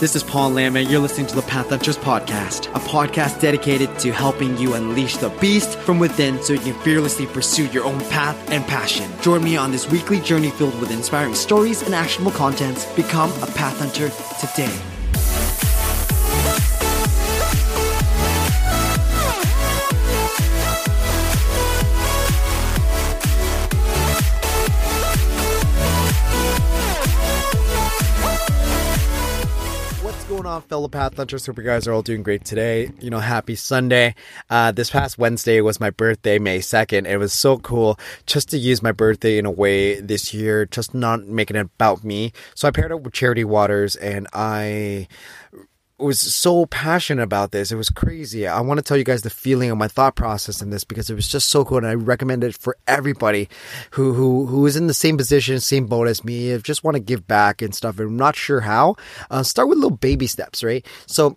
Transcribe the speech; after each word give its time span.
This 0.00 0.14
is 0.14 0.22
Paul 0.22 0.50
Lam, 0.50 0.76
and 0.76 0.88
you're 0.88 1.00
listening 1.00 1.26
to 1.26 1.34
the 1.34 1.42
Path 1.42 1.70
Hunters 1.70 1.98
Podcast, 1.98 2.68
a 2.68 2.78
podcast 2.78 3.40
dedicated 3.40 3.98
to 3.98 4.12
helping 4.12 4.56
you 4.56 4.74
unleash 4.74 5.16
the 5.16 5.28
beast 5.40 5.76
from 5.76 5.98
within 5.98 6.40
so 6.40 6.52
you 6.52 6.60
can 6.60 6.80
fearlessly 6.82 7.26
pursue 7.26 7.66
your 7.66 7.84
own 7.84 7.98
path 8.02 8.38
and 8.48 8.64
passion. 8.64 9.10
Join 9.22 9.42
me 9.42 9.56
on 9.56 9.72
this 9.72 9.90
weekly 9.90 10.20
journey 10.20 10.50
filled 10.50 10.80
with 10.80 10.92
inspiring 10.92 11.34
stories 11.34 11.82
and 11.82 11.96
actionable 11.96 12.30
contents. 12.30 12.86
Become 12.94 13.32
a 13.42 13.46
Path 13.46 13.80
Hunter 13.80 14.08
today. 14.38 14.72
On, 30.48 30.62
fellow 30.62 30.88
Path 30.88 31.16
Hunters? 31.16 31.46
Hope 31.46 31.58
you 31.58 31.64
guys 31.64 31.86
are 31.86 31.92
all 31.92 32.02
doing 32.02 32.22
great 32.22 32.44
today. 32.44 32.90
You 33.00 33.10
know, 33.10 33.18
happy 33.18 33.54
Sunday. 33.54 34.14
Uh, 34.48 34.72
this 34.72 34.90
past 34.90 35.18
Wednesday 35.18 35.60
was 35.60 35.78
my 35.78 35.90
birthday, 35.90 36.38
May 36.38 36.60
2nd. 36.60 37.06
It 37.06 37.18
was 37.18 37.32
so 37.32 37.58
cool 37.58 37.98
just 38.26 38.48
to 38.50 38.58
use 38.58 38.82
my 38.82 38.92
birthday 38.92 39.38
in 39.38 39.44
a 39.46 39.50
way 39.50 40.00
this 40.00 40.32
year, 40.32 40.64
just 40.64 40.94
not 40.94 41.26
making 41.26 41.56
it 41.56 41.66
about 41.66 42.02
me. 42.02 42.32
So 42.54 42.66
I 42.66 42.70
paired 42.70 42.92
up 42.92 43.02
with 43.02 43.12
Charity 43.12 43.44
Waters 43.44 43.94
and 43.96 44.26
I 44.32 45.08
was 45.98 46.20
so 46.20 46.66
passionate 46.66 47.22
about 47.22 47.50
this. 47.50 47.72
It 47.72 47.76
was 47.76 47.90
crazy. 47.90 48.46
I 48.46 48.60
want 48.60 48.78
to 48.78 48.82
tell 48.82 48.96
you 48.96 49.04
guys 49.04 49.22
the 49.22 49.30
feeling 49.30 49.70
of 49.70 49.78
my 49.78 49.88
thought 49.88 50.14
process 50.14 50.62
in 50.62 50.70
this 50.70 50.84
because 50.84 51.10
it 51.10 51.14
was 51.14 51.28
just 51.28 51.48
so 51.48 51.64
cool, 51.64 51.78
and 51.78 51.86
I 51.86 51.94
recommend 51.94 52.44
it 52.44 52.56
for 52.56 52.76
everybody 52.86 53.48
who 53.92 54.12
who 54.12 54.46
who 54.46 54.66
is 54.66 54.76
in 54.76 54.86
the 54.86 54.94
same 54.94 55.16
position, 55.16 55.60
same 55.60 55.86
boat 55.86 56.08
as 56.08 56.24
me. 56.24 56.50
If 56.50 56.62
just 56.62 56.84
want 56.84 56.94
to 56.94 57.00
give 57.00 57.26
back 57.26 57.62
and 57.62 57.74
stuff, 57.74 57.98
and 57.98 58.08
I'm 58.08 58.16
not 58.16 58.36
sure 58.36 58.60
how. 58.60 58.96
Uh, 59.30 59.42
start 59.42 59.68
with 59.68 59.78
little 59.78 59.96
baby 59.96 60.26
steps, 60.26 60.62
right? 60.62 60.86
So 61.06 61.36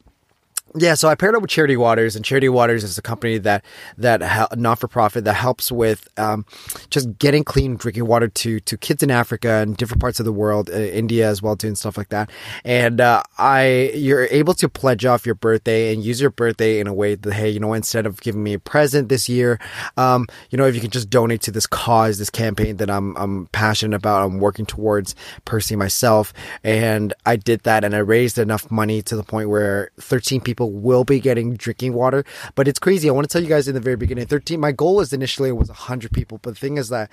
yeah, 0.76 0.94
so 0.94 1.10
I 1.10 1.16
paired 1.16 1.36
up 1.36 1.42
with 1.42 1.52
Charity 1.52 1.76
Waters, 1.76 2.16
and 2.16 2.24
Charity 2.24 2.48
Waters 2.50 2.84
is 2.84 2.98
a 2.98 3.02
company 3.02 3.38
that 3.40 3.66
that 3.98 4.58
not 4.58 4.80
for 4.80 4.88
profit 4.88 5.26
that 5.26 5.34
helps 5.34 5.72
with 5.72 6.08
um, 6.18 6.46
just 6.90 7.18
getting 7.20 7.44
clean 7.44 7.76
drinking 7.76 8.06
water 8.06 8.28
to 8.28 8.60
to 8.62 8.78
kids 8.78 9.04
in 9.04 9.12
Africa 9.12 9.50
and 9.50 9.76
different 9.76 10.00
parts 10.00 10.20
of 10.20 10.26
the 10.26 10.32
world, 10.32 10.70
uh, 10.70 10.74
India 10.74 11.28
as 11.28 11.42
well 11.42 11.58
and 11.62 11.78
stuff 11.78 11.98
like 11.98 12.10
that. 12.10 12.30
And 12.64 13.02
uh, 13.02 13.24
I, 13.38 13.92
you're 13.94 14.26
able 14.26 14.54
to 14.56 14.70
pledge 14.70 15.06
off 15.06 15.26
your 15.26 15.36
birthday 15.36 15.94
and 15.94 16.04
use 16.04 16.22
your 16.22 16.30
birthday 16.30 16.80
in 16.80 16.88
a 16.88 16.94
way 16.94 17.16
that 17.16 17.34
hey, 17.34 17.50
you 17.50 17.60
know, 17.60 17.74
instead 17.74 18.06
of 18.06 18.22
giving 18.22 18.42
me 18.42 18.54
a 18.54 18.60
present 18.60 19.10
this 19.10 19.28
year, 19.28 19.60
um, 19.98 20.28
you 20.50 20.58
know, 20.58 20.66
if 20.66 20.76
you 20.76 20.82
can 20.82 20.92
just 20.92 21.10
donate 21.10 21.42
to 21.42 21.52
this 21.52 21.68
cause, 21.68 22.18
this 22.18 22.30
campaign 22.30 22.78
that 22.78 22.90
I'm 22.90 23.16
I'm 23.18 23.48
passionate 23.48 23.98
about, 23.98 24.26
I'm 24.26 24.40
working 24.40 24.66
towards 24.66 25.16
personally 25.44 25.80
myself, 25.80 26.34
and 26.64 27.14
I 27.26 27.36
did 27.36 27.62
that, 27.64 27.84
and 27.84 27.94
I 27.94 28.00
raised 28.00 28.38
enough 28.38 28.72
money 28.72 29.02
to 29.04 29.16
the 29.16 29.24
point 29.24 29.50
where 29.50 29.92
13 30.00 30.40
people 30.42 30.61
will 30.68 31.04
be 31.04 31.20
getting 31.20 31.56
drinking 31.56 31.94
water. 31.94 32.24
But 32.56 32.68
it's 32.68 32.80
crazy. 32.80 33.10
I 33.10 33.14
want 33.14 33.30
to 33.30 33.34
tell 33.34 33.42
you 33.42 33.50
guys 33.50 33.68
in 33.68 33.74
the 33.74 33.80
very 33.80 33.96
beginning, 33.96 34.26
13, 34.26 34.60
my 34.60 34.72
goal 34.72 34.96
was 34.98 35.14
initially 35.14 35.52
was 35.52 35.70
100 35.70 36.12
people. 36.12 36.40
But 36.42 36.52
the 36.52 36.60
thing 36.60 36.78
is 36.78 36.90
that 36.90 37.10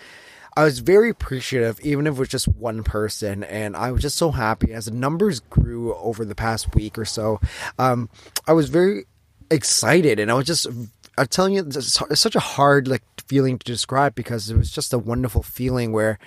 I 0.56 0.64
was 0.64 0.80
very 0.80 1.10
appreciative, 1.10 1.78
even 1.80 2.06
if 2.06 2.14
it 2.14 2.18
was 2.18 2.28
just 2.28 2.48
one 2.48 2.82
person. 2.82 3.44
And 3.44 3.76
I 3.76 3.92
was 3.92 4.02
just 4.02 4.16
so 4.16 4.30
happy 4.30 4.72
as 4.72 4.86
the 4.86 4.90
numbers 4.90 5.40
grew 5.40 5.94
over 5.94 6.24
the 6.24 6.34
past 6.34 6.74
week 6.74 6.98
or 6.98 7.04
so. 7.04 7.40
Um, 7.78 8.08
I 8.46 8.52
was 8.52 8.68
very 8.68 9.06
excited 9.50 10.18
and 10.18 10.30
I 10.30 10.34
was 10.34 10.46
just 10.46 10.66
I'm 11.18 11.26
telling 11.26 11.54
you, 11.54 11.66
it's 11.66 12.00
such 12.20 12.36
a 12.36 12.40
hard 12.40 12.86
like 12.86 13.02
feeling 13.26 13.58
to 13.58 13.64
describe 13.64 14.14
because 14.14 14.50
it 14.50 14.56
was 14.56 14.70
just 14.70 14.92
a 14.92 14.98
wonderful 14.98 15.42
feeling 15.42 15.92
where 15.92 16.18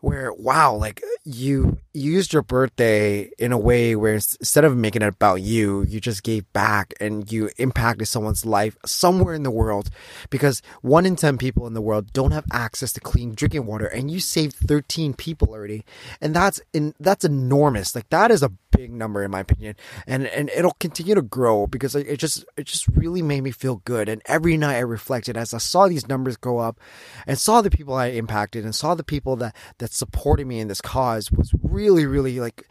where 0.00 0.32
wow 0.34 0.74
like 0.74 1.02
you 1.24 1.78
used 1.92 2.32
your 2.32 2.42
birthday 2.42 3.30
in 3.38 3.52
a 3.52 3.58
way 3.58 3.96
where 3.96 4.14
instead 4.14 4.64
of 4.64 4.76
making 4.76 5.02
it 5.02 5.08
about 5.08 5.40
you 5.42 5.82
you 5.82 6.00
just 6.00 6.22
gave 6.22 6.50
back 6.52 6.94
and 7.00 7.32
you 7.32 7.50
impacted 7.58 8.06
someone's 8.06 8.44
life 8.44 8.76
somewhere 8.84 9.34
in 9.34 9.42
the 9.42 9.50
world 9.50 9.90
because 10.30 10.62
one 10.82 11.06
in 11.06 11.16
10 11.16 11.38
people 11.38 11.66
in 11.66 11.74
the 11.74 11.80
world 11.80 12.12
don't 12.12 12.32
have 12.32 12.44
access 12.52 12.92
to 12.92 13.00
clean 13.00 13.34
drinking 13.34 13.66
water 13.66 13.86
and 13.86 14.10
you 14.10 14.20
saved 14.20 14.56
13 14.56 15.14
people 15.14 15.48
already. 15.48 15.84
And 16.20 16.34
that's 16.34 16.60
in 16.72 16.94
that's 17.00 17.24
enormous. 17.24 17.94
Like 17.94 18.08
that 18.10 18.30
is 18.30 18.42
a 18.42 18.52
big 18.76 18.92
number 18.92 19.22
in 19.22 19.30
my 19.30 19.40
opinion. 19.40 19.76
And 20.06 20.26
and 20.26 20.50
it'll 20.50 20.76
continue 20.78 21.14
to 21.14 21.22
grow 21.22 21.66
because 21.66 21.94
it 21.94 22.18
just 22.18 22.44
it 22.56 22.66
just 22.66 22.86
really 22.88 23.22
made 23.22 23.42
me 23.42 23.50
feel 23.50 23.76
good. 23.84 24.08
And 24.08 24.22
every 24.26 24.56
night 24.56 24.76
I 24.76 24.80
reflected 24.80 25.36
as 25.36 25.54
I 25.54 25.58
saw 25.58 25.88
these 25.88 26.08
numbers 26.08 26.36
go 26.36 26.58
up 26.58 26.78
and 27.26 27.38
saw 27.38 27.60
the 27.60 27.70
people 27.70 27.94
I 27.94 28.06
impacted 28.06 28.64
and 28.64 28.74
saw 28.74 28.94
the 28.94 29.04
people 29.04 29.36
that 29.36 29.54
that 29.78 29.92
supported 29.92 30.46
me 30.46 30.60
in 30.60 30.68
this 30.68 30.80
cause 30.80 31.30
was 31.30 31.52
really 31.62 32.06
really 32.06 32.40
like 32.40 32.68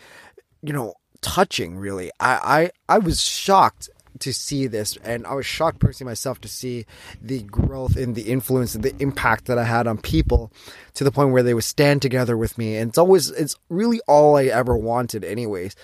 you 0.61 0.73
know 0.73 0.93
touching 1.21 1.77
really. 1.77 2.11
I 2.19 2.72
I, 2.87 2.95
I 2.95 2.99
was 2.99 3.22
shocked 3.22 3.89
to 4.19 4.33
see 4.33 4.67
this 4.67 4.97
and 5.03 5.25
I 5.25 5.33
was 5.33 5.45
shocked 5.45 5.79
personally 5.79 6.11
myself 6.11 6.39
to 6.41 6.47
see 6.47 6.85
the 7.21 7.43
growth 7.43 7.95
and 7.95 8.15
the 8.15 8.23
influence 8.23 8.75
and 8.75 8.83
the 8.83 8.95
impact 8.99 9.45
that 9.45 9.57
I 9.57 9.63
had 9.63 9.87
on 9.87 9.97
people 9.97 10.51
to 10.95 11.03
the 11.03 11.11
point 11.11 11.31
where 11.31 11.43
they 11.43 11.53
would 11.53 11.63
stand 11.63 12.01
together 12.01 12.37
with 12.37 12.57
me 12.57 12.77
and 12.77 12.89
it's 12.89 12.97
always 12.97 13.31
it's 13.31 13.55
really 13.69 13.99
all 14.07 14.37
I 14.37 14.45
ever 14.45 14.77
wanted 14.77 15.23
anyways. 15.23 15.75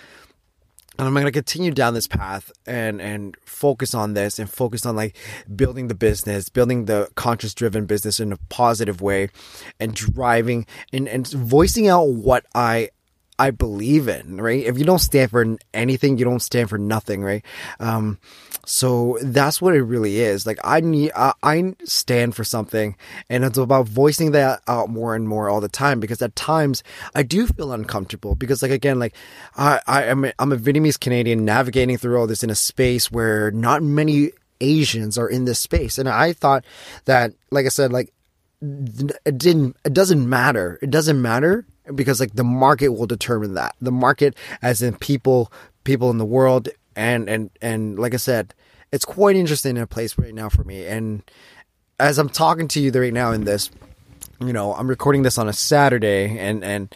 And 1.00 1.08
I'm 1.08 1.14
going 1.14 1.26
to 1.26 1.32
continue 1.32 1.72
down 1.72 1.94
this 1.94 2.08
path 2.08 2.52
and 2.68 3.02
and 3.02 3.36
focus 3.44 3.96
on 3.96 4.14
this 4.14 4.38
and 4.38 4.50
focus 4.50 4.86
on 4.86 4.96
like 4.96 5.16
building 5.56 5.88
the 5.88 5.96
business, 5.96 6.50
building 6.50 6.86
the 6.86 7.10
conscious 7.16 7.54
driven 7.54 7.86
business 7.86 8.20
in 8.20 8.32
a 8.32 8.38
positive 8.50 9.02
way 9.02 9.30
and 9.80 9.96
driving 9.96 10.68
and 10.94 11.08
and 11.08 11.28
voicing 11.28 11.88
out 11.88 12.10
what 12.10 12.46
I 12.54 12.90
I 13.42 13.50
believe 13.50 14.08
in, 14.08 14.40
right? 14.40 14.64
If 14.64 14.78
you 14.78 14.86
don't 14.86 15.00
stand 15.00 15.32
for 15.32 15.58
anything, 15.74 16.20
you 16.20 16.26
don't 16.26 16.44
stand 16.44 16.70
for 16.70 16.78
nothing, 16.78 17.24
right? 17.24 17.44
Um, 17.80 18.20
so 18.68 19.18
that's 19.24 19.60
what 19.60 19.74
it 19.74 19.82
really 19.82 20.20
is. 20.20 20.46
Like 20.46 20.60
I 20.64 20.80
need, 20.82 21.12
I, 21.16 21.34
I 21.42 21.74
stand 21.84 22.36
for 22.36 22.44
something, 22.44 22.96
and 23.32 23.44
it's 23.44 23.58
about 23.58 23.88
voicing 23.88 24.34
that 24.34 24.62
out 24.68 24.90
more 24.92 25.16
and 25.16 25.28
more 25.28 25.50
all 25.50 25.60
the 25.60 25.70
time. 25.70 26.00
Because 26.00 26.22
at 26.22 26.36
times 26.36 26.84
I 27.16 27.24
do 27.24 27.48
feel 27.48 27.72
uncomfortable. 27.72 28.36
Because 28.36 28.62
like 28.62 28.70
again, 28.70 29.00
like 29.00 29.16
I, 29.58 29.80
I 29.88 30.04
am, 30.04 30.32
I'm 30.38 30.52
a 30.52 30.58
Vietnamese 30.58 31.00
Canadian 31.00 31.44
navigating 31.44 31.98
through 31.98 32.20
all 32.20 32.28
this 32.28 32.44
in 32.44 32.52
a 32.52 32.56
space 32.56 33.12
where 33.12 33.50
not 33.50 33.82
many 33.82 34.34
Asians 34.60 35.18
are 35.18 35.28
in 35.28 35.46
this 35.46 35.58
space, 35.58 35.98
and 35.98 36.08
I 36.08 36.34
thought 36.34 36.64
that, 37.06 37.34
like 37.50 37.66
I 37.66 37.70
said, 37.70 37.92
like 37.92 38.14
it 38.62 39.40
didn't, 39.40 39.78
it 39.84 39.94
doesn't 39.94 40.30
matter. 40.30 40.78
It 40.84 40.92
doesn't 40.92 41.20
matter 41.20 41.66
because 41.96 42.20
like 42.20 42.34
the 42.34 42.44
market 42.44 42.90
will 42.90 43.08
determine 43.08 43.54
that. 43.56 43.76
The 43.82 43.92
market 43.92 44.36
as 44.62 44.82
in 44.82 44.96
people 44.98 45.52
people 45.84 46.10
in 46.12 46.18
the 46.18 46.26
world 46.26 46.70
and 46.96 47.30
and 47.30 47.50
and 47.62 47.98
like 47.98 48.14
i 48.14 48.18
said 48.18 48.54
it's 48.92 49.06
quite 49.06 49.36
interesting 49.36 49.78
in 49.78 49.82
a 49.82 49.88
place 49.88 50.18
right 50.18 50.34
now 50.34 50.50
for 50.50 50.64
me. 50.64 50.86
And 50.86 51.24
as 52.02 52.18
i'm 52.18 52.30
talking 52.30 52.68
to 52.68 52.82
you 52.82 52.92
right 52.92 53.14
now 53.14 53.32
in 53.32 53.46
this 53.46 53.70
you 54.40 54.52
know 54.52 54.74
i'm 54.74 54.88
recording 54.88 55.22
this 55.22 55.38
on 55.38 55.48
a 55.48 55.54
saturday 55.54 56.38
and 56.38 56.64
and 56.64 56.94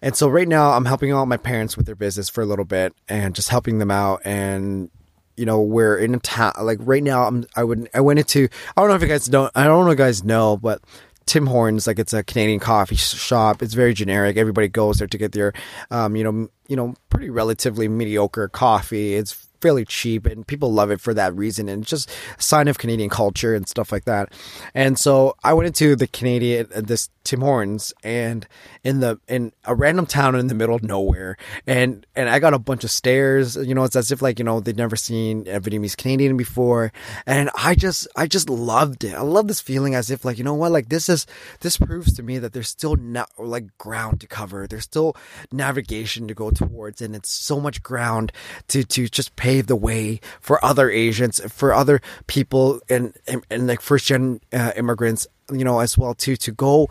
and 0.00 0.16
so 0.16 0.28
right 0.28 0.48
now 0.48 0.70
i'm 0.72 0.86
helping 0.86 1.12
out 1.12 1.26
my 1.26 1.36
parents 1.36 1.76
with 1.76 1.84
their 1.84 1.94
business 1.94 2.28
for 2.28 2.42
a 2.42 2.46
little 2.46 2.64
bit 2.64 2.94
and 3.06 3.34
just 3.34 3.50
helping 3.50 3.78
them 3.78 3.90
out 3.90 4.22
and 4.24 4.90
you 5.36 5.44
know 5.44 5.60
we're 5.60 5.98
in 5.98 6.14
a 6.14 6.18
town 6.20 6.52
like 6.62 6.78
right 6.80 7.02
now 7.02 7.26
i'm 7.26 7.44
i 7.54 7.62
would 7.62 7.86
i 7.92 8.00
went 8.00 8.18
into 8.18 8.48
i 8.76 8.80
don't 8.80 8.88
know 8.88 8.96
if 8.96 9.02
you 9.02 9.08
guys 9.08 9.26
don't 9.26 9.52
i 9.54 9.64
don't 9.64 9.84
know 9.84 9.90
if 9.90 9.98
you 9.98 10.04
guys 10.04 10.24
know 10.24 10.56
but 10.56 10.80
Tim 11.26 11.46
Hortons, 11.46 11.86
like 11.86 11.98
it's 11.98 12.12
a 12.12 12.22
Canadian 12.22 12.60
coffee 12.60 12.96
shop. 12.96 13.62
It's 13.62 13.74
very 13.74 13.94
generic. 13.94 14.36
Everybody 14.36 14.68
goes 14.68 14.98
there 14.98 15.08
to 15.08 15.18
get 15.18 15.32
their, 15.32 15.52
um, 15.90 16.14
you 16.16 16.24
know, 16.24 16.48
you 16.68 16.76
know, 16.76 16.94
pretty 17.10 17.30
relatively 17.30 17.88
mediocre 17.88 18.48
coffee. 18.48 19.14
It's 19.14 19.45
fairly 19.60 19.84
cheap 19.84 20.26
and 20.26 20.46
people 20.46 20.72
love 20.72 20.90
it 20.90 21.00
for 21.00 21.14
that 21.14 21.34
reason 21.34 21.68
and 21.68 21.82
it's 21.82 21.90
just 21.90 22.10
a 22.38 22.42
sign 22.42 22.68
of 22.68 22.78
Canadian 22.78 23.10
culture 23.10 23.54
and 23.54 23.68
stuff 23.68 23.92
like 23.92 24.04
that. 24.04 24.32
And 24.74 24.98
so 24.98 25.36
I 25.44 25.54
went 25.54 25.66
into 25.66 25.96
the 25.96 26.06
Canadian 26.06 26.68
uh, 26.74 26.80
this 26.80 27.08
Tim 27.24 27.40
Hortons 27.40 27.92
and 28.04 28.46
in 28.84 29.00
the 29.00 29.18
in 29.26 29.52
a 29.64 29.74
random 29.74 30.06
town 30.06 30.36
in 30.36 30.46
the 30.46 30.54
middle 30.54 30.76
of 30.76 30.84
nowhere 30.84 31.36
and 31.66 32.06
and 32.14 32.28
I 32.28 32.38
got 32.38 32.54
a 32.54 32.58
bunch 32.58 32.84
of 32.84 32.90
stares, 32.90 33.56
you 33.56 33.74
know, 33.74 33.82
it's 33.82 33.96
as 33.96 34.12
if 34.12 34.22
like, 34.22 34.38
you 34.38 34.44
know, 34.44 34.60
they'd 34.60 34.76
never 34.76 34.94
seen 34.94 35.40
a 35.48 35.60
Vietnamese 35.60 35.96
Canadian 35.96 36.36
before 36.36 36.92
and 37.26 37.50
I 37.56 37.74
just 37.74 38.06
I 38.16 38.26
just 38.26 38.48
loved 38.48 39.02
it. 39.02 39.14
I 39.14 39.22
love 39.22 39.48
this 39.48 39.60
feeling 39.60 39.94
as 39.94 40.10
if 40.10 40.24
like, 40.24 40.38
you 40.38 40.44
know 40.44 40.54
what, 40.54 40.70
like 40.70 40.88
this 40.88 41.08
is 41.08 41.26
this 41.60 41.76
proves 41.76 42.14
to 42.14 42.22
me 42.22 42.38
that 42.38 42.52
there's 42.52 42.68
still 42.68 42.94
not 42.94 43.30
like 43.38 43.76
ground 43.78 44.20
to 44.20 44.28
cover. 44.28 44.66
There's 44.66 44.84
still 44.84 45.16
navigation 45.50 46.28
to 46.28 46.34
go 46.34 46.50
towards 46.50 47.02
and 47.02 47.16
it's 47.16 47.30
so 47.30 47.58
much 47.60 47.82
ground 47.82 48.30
to 48.68 48.84
to 48.84 49.08
just 49.08 49.34
pay 49.34 49.45
pave 49.46 49.68
the 49.68 49.76
way 49.76 50.20
for 50.40 50.62
other 50.64 50.90
Asians, 50.90 51.40
for 51.52 51.72
other 51.72 52.00
people, 52.26 52.80
and 52.88 53.14
and, 53.28 53.46
and 53.48 53.68
like 53.68 53.80
first 53.80 54.06
gen 54.06 54.40
uh, 54.52 54.72
immigrants, 54.74 55.28
you 55.52 55.62
know, 55.62 55.78
as 55.78 55.96
well 55.96 56.14
too, 56.14 56.34
to 56.34 56.50
go 56.50 56.88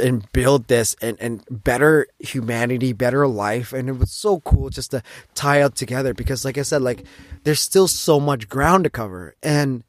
and 0.00 0.24
build 0.32 0.68
this 0.68 0.96
and 1.02 1.18
and 1.20 1.44
better 1.50 2.06
humanity, 2.18 2.94
better 2.94 3.28
life, 3.28 3.74
and 3.74 3.90
it 3.90 3.98
was 3.98 4.10
so 4.10 4.40
cool 4.40 4.70
just 4.70 4.92
to 4.92 5.02
tie 5.34 5.60
up 5.60 5.74
together 5.74 6.14
because, 6.14 6.46
like 6.46 6.56
I 6.56 6.62
said, 6.62 6.80
like 6.80 7.04
there's 7.44 7.60
still 7.60 7.88
so 7.88 8.18
much 8.18 8.48
ground 8.48 8.84
to 8.84 8.90
cover, 8.90 9.34
and 9.42 9.84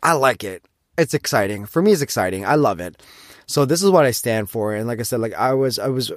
I 0.00 0.12
like 0.12 0.44
it. 0.44 0.62
It's 0.96 1.14
exciting 1.14 1.66
for 1.66 1.82
me. 1.82 1.90
It's 1.90 2.02
exciting. 2.02 2.46
I 2.46 2.54
love 2.54 2.78
it. 2.78 3.02
So 3.46 3.64
this 3.64 3.82
is 3.82 3.90
what 3.90 4.06
I 4.06 4.12
stand 4.12 4.48
for, 4.48 4.74
and 4.74 4.86
like 4.86 5.00
I 5.00 5.02
said, 5.02 5.18
like 5.18 5.34
I 5.34 5.54
was, 5.54 5.80
I 5.80 5.88
was 5.88 6.12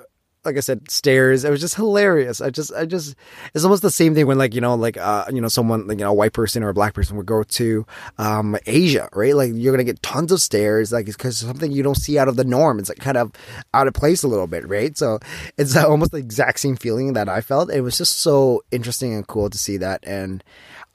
like 0.47 0.57
I 0.57 0.61
said, 0.61 0.89
stares. 0.89 1.43
It 1.43 1.51
was 1.51 1.61
just 1.61 1.75
hilarious. 1.75 2.41
I 2.41 2.49
just, 2.49 2.73
I 2.73 2.85
just, 2.85 3.15
it's 3.53 3.63
almost 3.63 3.83
the 3.83 3.91
same 3.91 4.15
thing 4.15 4.25
when 4.25 4.39
like, 4.39 4.55
you 4.55 4.61
know, 4.61 4.73
like, 4.73 4.97
uh, 4.97 5.25
you 5.31 5.41
know, 5.41 5.47
someone, 5.49 5.85
like, 5.85 5.99
you 5.99 6.05
know, 6.05 6.09
a 6.09 6.15
white 6.15 6.33
person 6.33 6.63
or 6.63 6.69
a 6.69 6.73
black 6.73 6.95
person 6.95 7.15
would 7.17 7.27
go 7.27 7.43
to, 7.43 7.85
um, 8.17 8.57
Asia, 8.65 9.07
right? 9.13 9.35
Like 9.35 9.51
you're 9.53 9.71
going 9.71 9.85
to 9.85 9.91
get 9.91 10.01
tons 10.01 10.31
of 10.31 10.41
stares, 10.41 10.91
like, 10.91 11.07
it's 11.07 11.15
because 11.15 11.37
something 11.37 11.71
you 11.71 11.83
don't 11.83 11.95
see 11.95 12.17
out 12.17 12.27
of 12.27 12.35
the 12.35 12.43
norm. 12.43 12.79
It's 12.79 12.89
like 12.89 12.97
kind 12.97 13.17
of 13.17 13.31
out 13.73 13.87
of 13.87 13.93
place 13.93 14.23
a 14.23 14.27
little 14.27 14.47
bit, 14.47 14.67
right? 14.67 14.97
So 14.97 15.19
it's 15.57 15.75
almost 15.75 16.11
the 16.11 16.17
exact 16.17 16.59
same 16.59 16.77
feeling 16.77 17.13
that 17.13 17.29
I 17.29 17.41
felt. 17.41 17.69
It 17.69 17.81
was 17.81 17.97
just 17.97 18.19
so 18.19 18.63
interesting 18.71 19.13
and 19.13 19.27
cool 19.27 19.49
to 19.51 19.57
see 19.57 19.77
that. 19.77 20.03
And 20.07 20.43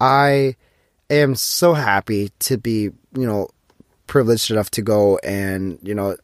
I 0.01 0.57
am 1.11 1.35
so 1.35 1.75
happy 1.75 2.31
to 2.41 2.59
be, 2.59 2.91
you 3.15 3.27
know, 3.27 3.49
privileged 4.07 4.51
enough 4.51 4.71
to 4.73 4.83
go 4.83 5.19
and, 5.19 5.79
you 5.83 5.95
know, 5.95 6.17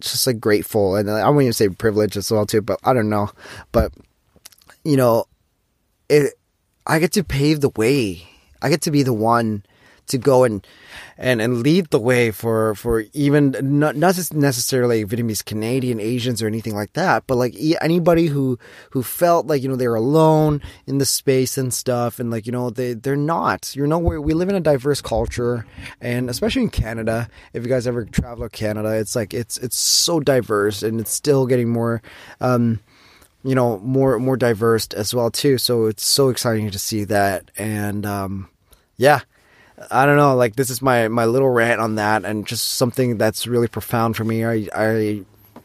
just 0.00 0.26
like 0.26 0.40
grateful 0.40 0.96
and 0.96 1.10
I 1.10 1.28
wouldn't 1.28 1.42
even 1.42 1.52
say 1.52 1.68
privileged 1.68 2.16
as 2.16 2.30
well 2.30 2.46
too, 2.46 2.62
but 2.62 2.78
I 2.84 2.92
don't 2.92 3.08
know. 3.08 3.30
But 3.72 3.92
you 4.84 4.96
know, 4.96 5.26
it 6.08 6.34
I 6.86 6.98
get 6.98 7.12
to 7.12 7.24
pave 7.24 7.60
the 7.60 7.70
way. 7.70 8.26
I 8.62 8.70
get 8.70 8.82
to 8.82 8.90
be 8.90 9.02
the 9.02 9.12
one 9.12 9.64
to 10.08 10.18
go 10.18 10.44
and 10.44 10.66
and 11.16 11.40
and 11.40 11.62
lead 11.62 11.90
the 11.90 11.98
way 11.98 12.30
for 12.30 12.74
for 12.74 13.04
even 13.12 13.54
not 13.60 13.96
not 13.96 14.14
just 14.14 14.34
necessarily 14.34 15.04
Vietnamese 15.04 15.44
Canadian 15.44 16.00
Asians 16.00 16.42
or 16.42 16.46
anything 16.46 16.74
like 16.74 16.92
that, 16.94 17.24
but 17.26 17.36
like 17.36 17.54
anybody 17.80 18.26
who 18.26 18.58
who 18.90 19.02
felt 19.02 19.46
like 19.46 19.62
you 19.62 19.68
know 19.68 19.76
they 19.76 19.88
were 19.88 19.94
alone 19.94 20.62
in 20.86 20.98
the 20.98 21.06
space 21.06 21.58
and 21.58 21.72
stuff, 21.72 22.18
and 22.18 22.30
like 22.30 22.46
you 22.46 22.52
know 22.52 22.70
they 22.70 22.94
they're 22.94 23.16
not. 23.16 23.74
You 23.74 23.86
know 23.86 23.98
we 23.98 24.18
we 24.18 24.34
live 24.34 24.48
in 24.48 24.54
a 24.54 24.60
diverse 24.60 25.00
culture, 25.00 25.66
and 26.00 26.30
especially 26.30 26.62
in 26.62 26.70
Canada. 26.70 27.28
If 27.52 27.62
you 27.62 27.68
guys 27.68 27.86
ever 27.86 28.04
travel 28.04 28.48
to 28.48 28.50
Canada, 28.50 28.90
it's 28.90 29.16
like 29.16 29.34
it's 29.34 29.58
it's 29.58 29.78
so 29.78 30.20
diverse, 30.20 30.82
and 30.82 31.00
it's 31.00 31.12
still 31.12 31.46
getting 31.46 31.68
more. 31.68 32.02
Um, 32.40 32.80
you 33.44 33.54
know 33.54 33.78
more 33.78 34.18
more 34.18 34.36
diverse 34.36 34.88
as 34.88 35.14
well 35.14 35.30
too 35.30 35.58
so 35.58 35.86
it's 35.86 36.04
so 36.04 36.28
exciting 36.28 36.70
to 36.70 36.78
see 36.78 37.04
that 37.04 37.50
and 37.56 38.04
um 38.04 38.48
yeah 38.96 39.20
I 39.90 40.06
don't 40.06 40.16
know, 40.16 40.34
like 40.34 40.56
this 40.56 40.70
is 40.70 40.82
my 40.82 41.08
my 41.08 41.24
little 41.24 41.48
rant 41.48 41.80
on 41.80 41.96
that, 41.96 42.24
and 42.24 42.46
just 42.46 42.74
something 42.74 43.16
that's 43.18 43.46
really 43.46 43.68
profound 43.68 44.16
for 44.16 44.24
me. 44.24 44.44
I 44.44 44.68
I 44.74 45.22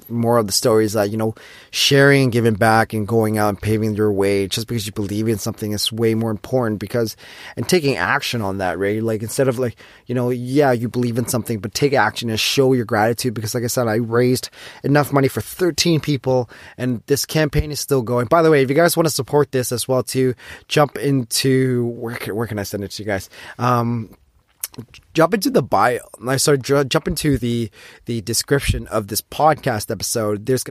more 0.10 0.38
of 0.38 0.48
the 0.48 0.54
stories 0.54 0.94
that 0.94 1.10
you 1.10 1.18
know 1.18 1.36
sharing 1.72 2.24
and 2.24 2.32
giving 2.32 2.54
back 2.54 2.94
and 2.94 3.08
going 3.08 3.38
out 3.38 3.50
and 3.50 3.62
paving 3.62 3.96
your 3.96 4.12
way 4.12 4.48
just 4.48 4.68
because 4.68 4.86
you 4.86 4.92
believe 4.92 5.28
in 5.28 5.38
something 5.38 5.72
is 5.72 5.92
way 5.92 6.16
more 6.16 6.32
important 6.32 6.80
because 6.80 7.16
and 7.56 7.68
taking 7.68 7.96
action 7.96 8.42
on 8.42 8.58
that 8.58 8.78
right? 8.80 9.04
Like 9.04 9.22
instead 9.22 9.48
of 9.48 9.60
like 9.60 9.76
you 10.06 10.16
know 10.16 10.30
yeah 10.30 10.72
you 10.72 10.90
believe 10.90 11.18
in 11.18 11.28
something 11.28 11.60
but 11.60 11.74
take 11.74 11.94
action 11.94 12.30
and 12.30 12.40
show 12.40 12.74
your 12.74 12.86
gratitude 12.86 13.34
because 13.34 13.54
like 13.54 13.64
i 13.64 13.68
said 13.68 13.88
i 13.88 13.96
raised 13.96 14.50
enough 14.84 15.12
money 15.12 15.28
for 15.28 15.42
13 15.42 16.00
people 16.00 16.50
and 16.78 17.02
this 17.08 17.26
campaign 17.26 17.72
is 17.72 17.80
still 17.80 18.02
going. 18.02 18.28
By 18.28 18.42
the 18.42 18.52
way 18.52 18.62
if 18.62 18.70
you 18.70 18.76
guys 18.76 18.98
want 18.98 19.08
to 19.08 19.14
support 19.14 19.52
this 19.52 19.72
as 19.72 19.88
well 19.88 20.04
too 20.04 20.34
jump 20.68 20.98
into 20.98 21.88
where 21.88 22.16
can, 22.16 22.36
where 22.36 22.48
can 22.48 22.60
i 22.60 22.64
send 22.64 22.84
it 22.84 22.92
to 22.92 23.04
you 23.04 23.08
guys? 23.08 23.30
Um 23.58 24.16
jump 25.14 25.34
into 25.34 25.50
the 25.50 25.64
bio. 25.64 26.00
I 26.28 26.38
started 26.38 26.90
jump 26.90 27.08
into 27.08 27.38
the 27.38 27.72
the 28.06 28.22
description 28.22 28.88
of 28.88 29.08
this 29.08 29.22
podcast 29.22 29.90
episode. 29.90 30.46
There's 30.46 30.62